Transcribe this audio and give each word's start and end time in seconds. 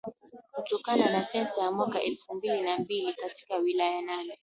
kutokana 0.51 1.09
na 1.09 1.23
sensa 1.23 1.61
ya 1.61 1.71
mwaka 1.71 2.01
elfu 2.01 2.35
mbili 2.35 2.61
na 2.61 2.77
mbili 2.79 3.13
katika 3.13 3.55
wilaya 3.57 4.01
nane 4.01 4.39